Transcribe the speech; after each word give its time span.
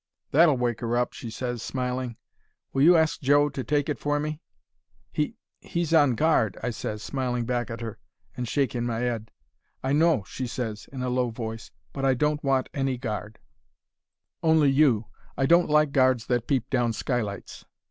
"'That'll 0.31 0.57
wake 0.57 0.79
her 0.79 0.97
up,' 0.97 1.13
She 1.13 1.29
ses, 1.29 1.61
smiling. 1.61 2.17
'Will 2.73 2.81
you 2.81 2.97
ask 2.97 3.21
Joe 3.21 3.49
to 3.49 3.63
take 3.63 3.87
it 3.87 3.99
for 3.99 4.19
me?' 4.19 4.41
"'He—he's 5.11 5.93
on 5.93 6.15
guard,' 6.15 6.57
I 6.63 6.71
ses, 6.71 7.03
smiling 7.03 7.45
back 7.45 7.69
at 7.69 7.83
'er 7.83 7.99
and 8.35 8.47
shaking 8.47 8.83
my 8.87 9.13
'ead. 9.13 9.29
"'I 9.83 9.93
know,' 9.93 10.23
she 10.23 10.47
ses, 10.47 10.87
in 10.91 11.03
a 11.03 11.09
low 11.09 11.29
voice. 11.29 11.69
'But 11.93 12.03
I 12.03 12.15
don't 12.15 12.43
want 12.43 12.67
any 12.73 12.97
guard—only 12.97 14.71
you. 14.71 15.05
I 15.37 15.45
don't 15.45 15.69
like 15.69 15.91
guards 15.91 16.25
that 16.25 16.47
peep 16.47 16.71
down 16.71 16.93
skylights.' 16.93 17.65